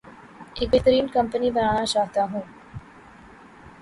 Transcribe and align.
ایک 0.55 0.69
بہترین 0.71 1.07
کمپنی 1.07 1.51
بنانا 1.51 1.85
چاہتا 1.85 2.23
ہوں 2.23 2.41